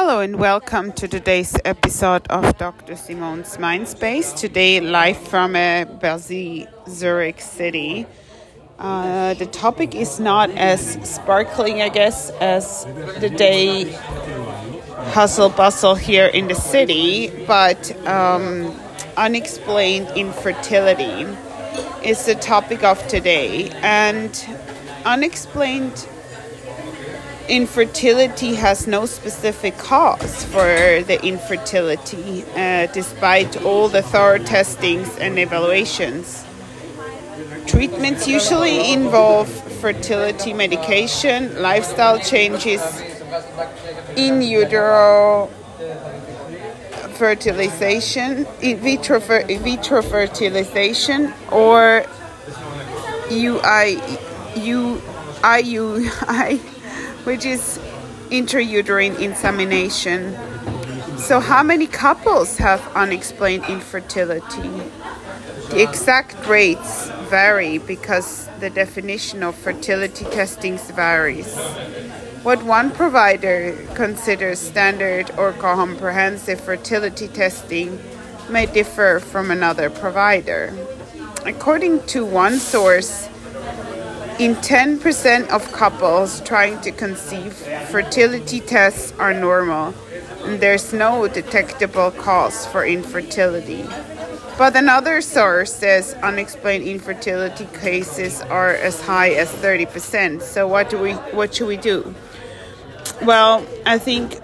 Hello 0.00 0.20
and 0.20 0.38
welcome 0.38 0.92
to 0.92 1.08
today's 1.08 1.56
episode 1.64 2.24
of 2.28 2.56
Dr. 2.56 2.94
Simone's 2.94 3.56
Mindspace. 3.56 4.32
Today, 4.32 4.78
live 4.78 5.18
from 5.18 5.56
a 5.56 5.86
busy 5.86 6.68
Zurich 6.88 7.40
city. 7.40 8.06
Uh, 8.78 9.34
the 9.34 9.46
topic 9.46 9.96
is 9.96 10.20
not 10.20 10.50
as 10.50 10.80
sparkling, 11.02 11.82
I 11.82 11.88
guess, 11.88 12.30
as 12.38 12.84
the 13.18 13.28
day 13.28 13.90
hustle 15.14 15.48
bustle 15.48 15.96
here 15.96 16.26
in 16.26 16.46
the 16.46 16.54
city, 16.54 17.30
but 17.44 17.90
um, 18.06 18.72
unexplained 19.16 20.16
infertility 20.16 21.26
is 22.04 22.24
the 22.24 22.36
topic 22.36 22.84
of 22.84 23.04
today. 23.08 23.70
And 23.82 24.30
unexplained 25.04 26.06
infertility 27.48 28.54
has 28.54 28.86
no 28.86 29.06
specific 29.06 29.76
cause 29.78 30.44
for 30.44 31.02
the 31.02 31.18
infertility, 31.24 32.44
uh, 32.54 32.86
despite 32.92 33.62
all 33.62 33.88
the 33.88 34.02
thorough 34.02 34.38
testings 34.38 35.16
and 35.18 35.38
evaluations. 35.38 36.44
Treatments 37.66 38.28
usually 38.28 38.92
involve 38.92 39.48
fertility 39.80 40.52
medication, 40.52 41.60
lifestyle 41.62 42.18
changes, 42.18 42.82
in 44.16 44.42
utero 44.42 45.48
fertilization, 47.14 48.46
in 48.60 48.78
vitro, 48.78 49.20
in 49.48 49.62
vitro 49.62 50.02
fertilization, 50.02 51.32
or 51.50 52.04
UI, 53.30 53.96
IUI 55.44 56.77
which 57.28 57.44
is 57.44 57.78
intrauterine 58.30 59.14
insemination. 59.20 60.34
So, 61.18 61.40
how 61.40 61.62
many 61.62 61.86
couples 61.86 62.56
have 62.56 62.80
unexplained 62.96 63.66
infertility? 63.68 64.72
The 65.68 65.82
exact 65.82 66.46
rates 66.46 67.10
vary 67.28 67.76
because 67.76 68.48
the 68.60 68.70
definition 68.70 69.42
of 69.42 69.54
fertility 69.54 70.24
testings 70.24 70.90
varies. 70.90 71.54
What 72.44 72.62
one 72.62 72.92
provider 72.92 73.76
considers 73.94 74.58
standard 74.58 75.30
or 75.36 75.52
comprehensive 75.52 76.58
fertility 76.58 77.28
testing 77.28 78.00
may 78.48 78.64
differ 78.64 79.20
from 79.20 79.50
another 79.50 79.90
provider. 79.90 80.72
According 81.44 82.06
to 82.06 82.24
one 82.24 82.58
source, 82.58 83.28
in 84.38 84.54
10% 84.54 85.48
of 85.48 85.72
couples 85.72 86.40
trying 86.42 86.80
to 86.82 86.92
conceive, 86.92 87.52
fertility 87.90 88.60
tests 88.60 89.12
are 89.18 89.34
normal 89.34 89.92
and 90.44 90.60
there's 90.60 90.92
no 90.92 91.26
detectable 91.26 92.12
cause 92.12 92.64
for 92.66 92.86
infertility. 92.86 93.84
But 94.56 94.76
another 94.76 95.20
source 95.20 95.74
says 95.74 96.14
unexplained 96.22 96.84
infertility 96.84 97.66
cases 97.80 98.40
are 98.42 98.70
as 98.70 99.00
high 99.00 99.30
as 99.30 99.50
30%. 99.54 100.42
So 100.42 100.68
what 100.68 100.88
do 100.90 100.98
we 100.98 101.12
what 101.34 101.54
should 101.54 101.68
we 101.68 101.76
do? 101.76 102.14
Well, 103.22 103.66
I 103.86 103.98
think 103.98 104.40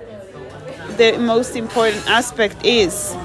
the 0.96 1.18
most 1.18 1.56
important 1.56 2.08
aspect 2.08 2.64
is 2.64 3.16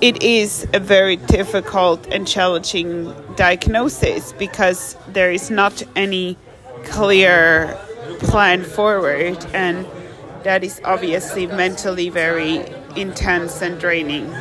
it 0.00 0.22
is 0.22 0.66
a 0.74 0.80
very 0.80 1.16
difficult 1.16 2.06
and 2.12 2.26
challenging 2.26 3.14
diagnosis 3.36 4.32
because 4.32 4.96
there 5.08 5.30
is 5.30 5.50
not 5.50 5.82
any 5.94 6.36
clear 6.84 7.76
plan 8.20 8.62
forward, 8.62 9.44
and 9.54 9.86
that 10.44 10.62
is 10.62 10.80
obviously 10.84 11.46
mentally 11.46 12.08
very 12.08 12.64
intense 12.96 13.62
and 13.62 13.80
draining. 13.80 14.32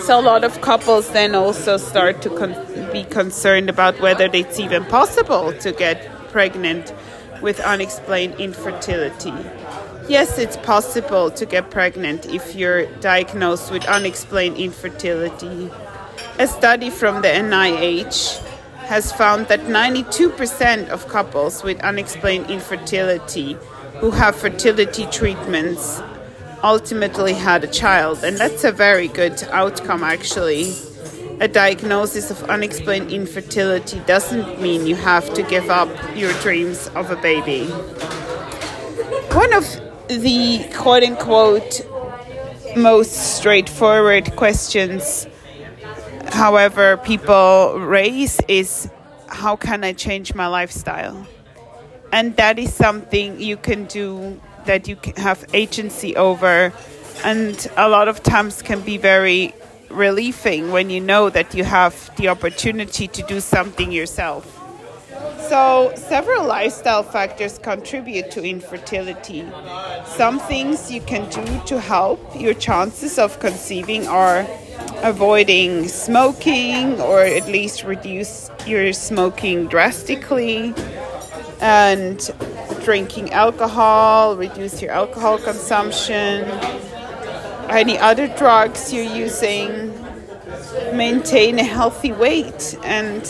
So, 0.00 0.18
a 0.18 0.22
lot 0.22 0.44
of 0.44 0.60
couples 0.60 1.10
then 1.10 1.34
also 1.34 1.76
start 1.76 2.22
to 2.22 2.30
con- 2.30 2.92
be 2.92 3.04
concerned 3.04 3.68
about 3.68 4.00
whether 4.00 4.28
it's 4.32 4.58
even 4.58 4.84
possible 4.84 5.52
to 5.60 5.72
get 5.72 6.08
pregnant 6.30 6.92
with 7.42 7.60
unexplained 7.60 8.34
infertility. 8.40 9.32
Yes, 10.06 10.36
it's 10.38 10.58
possible 10.58 11.30
to 11.30 11.46
get 11.46 11.70
pregnant 11.70 12.26
if 12.26 12.54
you're 12.54 12.84
diagnosed 13.00 13.72
with 13.72 13.86
unexplained 13.86 14.58
infertility. 14.58 15.70
A 16.38 16.46
study 16.46 16.90
from 16.90 17.22
the 17.22 17.28
NIH 17.28 18.38
has 18.84 19.12
found 19.12 19.48
that 19.48 19.60
92% 19.60 20.90
of 20.90 21.08
couples 21.08 21.62
with 21.62 21.80
unexplained 21.80 22.50
infertility 22.50 23.56
who 24.00 24.10
have 24.10 24.36
fertility 24.36 25.06
treatments 25.06 26.02
ultimately 26.62 27.32
had 27.32 27.64
a 27.64 27.68
child, 27.68 28.22
and 28.22 28.36
that's 28.36 28.62
a 28.62 28.72
very 28.72 29.08
good 29.08 29.42
outcome 29.52 30.02
actually. 30.04 30.74
A 31.40 31.48
diagnosis 31.48 32.30
of 32.30 32.42
unexplained 32.44 33.10
infertility 33.10 34.00
doesn't 34.00 34.60
mean 34.60 34.86
you 34.86 34.96
have 34.96 35.32
to 35.32 35.42
give 35.44 35.70
up 35.70 35.88
your 36.14 36.32
dreams 36.42 36.88
of 36.88 37.10
a 37.10 37.16
baby. 37.16 37.64
One 39.32 39.52
of 39.54 39.64
the 40.08 40.68
quote 40.74 41.02
unquote 41.02 41.86
most 42.76 43.36
straightforward 43.36 44.34
questions, 44.36 45.26
however, 46.28 46.96
people 46.98 47.78
raise 47.78 48.40
is 48.48 48.88
how 49.28 49.56
can 49.56 49.84
I 49.84 49.92
change 49.92 50.34
my 50.34 50.46
lifestyle? 50.46 51.26
And 52.12 52.36
that 52.36 52.58
is 52.58 52.72
something 52.72 53.40
you 53.40 53.56
can 53.56 53.86
do 53.86 54.40
that 54.66 54.88
you 54.88 54.96
can 54.96 55.14
have 55.16 55.44
agency 55.52 56.16
over, 56.16 56.72
and 57.22 57.70
a 57.76 57.88
lot 57.88 58.08
of 58.08 58.22
times 58.22 58.62
can 58.62 58.80
be 58.80 58.96
very 58.96 59.54
relieving 59.90 60.72
when 60.72 60.90
you 60.90 61.00
know 61.00 61.28
that 61.30 61.54
you 61.54 61.64
have 61.64 62.10
the 62.16 62.28
opportunity 62.28 63.06
to 63.08 63.22
do 63.22 63.40
something 63.40 63.92
yourself. 63.92 64.63
So, 65.48 65.92
several 65.96 66.46
lifestyle 66.46 67.02
factors 67.02 67.58
contribute 67.58 68.30
to 68.32 68.42
infertility. 68.42 69.46
Some 70.06 70.38
things 70.38 70.90
you 70.90 71.00
can 71.00 71.28
do 71.30 71.62
to 71.66 71.80
help. 71.80 72.20
Your 72.38 72.54
chances 72.54 73.18
of 73.18 73.38
conceiving 73.40 74.06
are 74.06 74.46
avoiding 75.02 75.88
smoking 75.88 77.00
or 77.00 77.20
at 77.20 77.46
least 77.46 77.84
reduce 77.84 78.50
your 78.66 78.92
smoking 78.92 79.66
drastically. 79.66 80.74
And 81.60 82.18
drinking 82.84 83.32
alcohol, 83.32 84.36
reduce 84.36 84.82
your 84.82 84.90
alcohol 84.90 85.38
consumption, 85.38 86.44
any 87.70 87.98
other 87.98 88.28
drugs 88.28 88.92
you're 88.92 89.10
using, 89.16 89.92
maintain 90.92 91.58
a 91.58 91.64
healthy 91.64 92.12
weight 92.12 92.76
and 92.84 93.24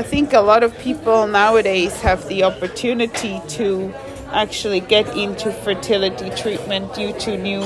I 0.00 0.02
think 0.02 0.32
a 0.32 0.40
lot 0.40 0.62
of 0.62 0.78
people 0.78 1.26
nowadays 1.26 2.00
have 2.00 2.26
the 2.26 2.44
opportunity 2.44 3.38
to 3.58 3.92
actually 4.32 4.80
get 4.80 5.06
into 5.14 5.52
fertility 5.52 6.30
treatment 6.30 6.94
due 6.94 7.12
to 7.18 7.36
new 7.36 7.60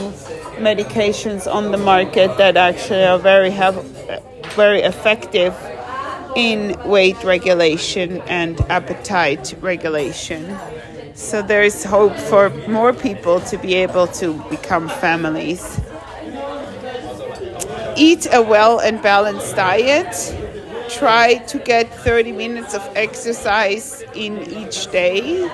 medications 0.59 1.47
on 1.47 1.71
the 1.71 1.79
market 1.79 2.37
that 2.37 2.57
actually 2.57 3.05
are 3.05 3.21
very 3.21 3.51
have 3.51 3.77
very 4.57 4.81
effective 4.81 5.55
in 6.35 6.77
weight 6.85 7.23
regulation 7.23 8.21
and 8.23 8.61
appetite 8.63 9.55
regulation. 9.61 10.59
So 11.15 11.41
there 11.41 11.63
is 11.63 11.85
hope 11.85 12.17
for 12.17 12.51
more 12.67 12.93
people 12.93 13.43
to 13.43 13.57
be 13.59 13.75
able 13.75 14.09
to 14.09 14.43
become 14.51 14.89
families. 14.89 15.81
Eat 17.97 18.27
a 18.33 18.43
well 18.43 18.81
and 18.81 19.01
balanced 19.01 19.55
diet 19.55 20.35
try 20.99 21.35
to 21.35 21.59
get 21.59 21.93
30 22.01 22.33
minutes 22.33 22.75
of 22.75 22.83
exercise 22.95 24.03
in 24.15 24.39
each 24.51 24.91
day. 24.91 25.51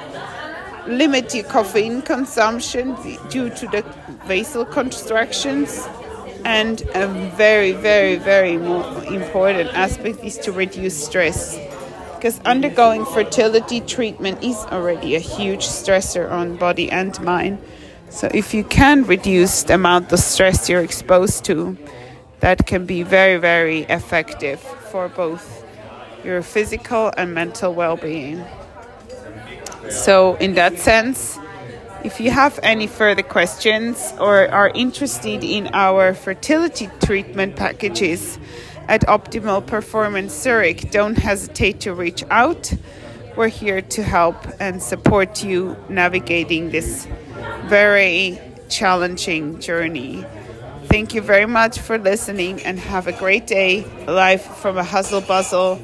Limit 0.87 1.35
your 1.35 1.45
caffeine 1.45 2.03
consumption 2.03 2.97
due 3.29 3.51
to 3.51 3.67
the 3.69 3.83
vasal 4.27 4.71
constrictions. 4.71 5.89
And 6.45 6.83
a 6.95 7.07
very, 7.37 7.73
very, 7.73 8.17
very 8.17 8.55
important 8.55 9.71
aspect 9.75 10.25
is 10.25 10.39
to 10.39 10.53
reduce 10.53 11.05
stress. 11.05 11.59
Because 12.15 12.41
undergoing 12.41 13.05
fertility 13.07 13.81
treatment 13.81 14.43
is 14.43 14.57
already 14.71 15.15
a 15.17 15.19
huge 15.19 15.67
stressor 15.67 16.31
on 16.31 16.57
body 16.57 16.91
and 16.91 17.19
mind. 17.21 17.59
So 18.11 18.29
if 18.35 18.53
you 18.53 18.65
can 18.65 19.05
reduce 19.05 19.63
the 19.63 19.75
amount 19.75 20.13
of 20.13 20.19
stress 20.19 20.69
you're 20.69 20.83
exposed 20.83 21.45
to, 21.45 21.77
that 22.41 22.67
can 22.67 22.87
be 22.87 23.03
very, 23.03 23.39
very 23.39 23.81
effective 23.83 24.61
for 24.61 25.09
both 25.09 25.65
your 26.25 26.43
physical 26.43 27.13
and 27.17 27.35
mental 27.35 27.75
well 27.75 27.97
being. 27.97 28.45
So, 29.89 30.37
in 30.37 30.55
that 30.55 30.79
sense, 30.79 31.39
if 32.05 32.21
you 32.21 32.31
have 32.31 32.59
any 32.63 32.87
further 32.87 33.23
questions 33.23 34.13
or 34.19 34.49
are 34.49 34.71
interested 34.75 35.45
in 35.45 35.69
our 35.75 36.15
fertility 36.15 36.89
treatment 37.05 37.57
packages 37.57 38.39
at 38.89 39.03
Optimal 39.03 39.67
Performance 39.67 40.33
Zurich, 40.33 40.91
don't 40.91 41.19
hesitate 41.19 41.81
to 41.81 41.95
reach 41.95 42.25
out. 42.31 42.73
We're 43.37 43.49
here 43.49 43.83
to 43.83 44.03
help 44.03 44.37
and 44.59 44.83
support 44.83 45.45
you 45.45 45.77
navigating 45.89 46.71
this 46.71 47.07
very 47.67 48.39
challenging 48.69 49.61
journey. 49.61 50.25
Thank 50.91 51.15
you 51.15 51.21
very 51.23 51.47
much 51.47 51.79
for 51.79 51.99
listening 51.99 52.65
and 52.65 52.77
have 52.81 53.07
a 53.07 53.13
great 53.13 53.47
day 53.47 53.85
live 54.09 54.43
from 54.43 54.77
a 54.77 54.83
hustle 54.83 55.21
bustle 55.21 55.81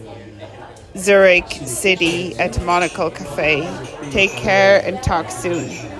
Zurich 0.96 1.48
city 1.48 2.34
at 2.40 2.60
Monocle 2.64 3.10
Cafe. 3.10 3.62
Take 4.10 4.32
care 4.32 4.82
and 4.84 5.00
talk 5.04 5.30
soon. 5.30 5.96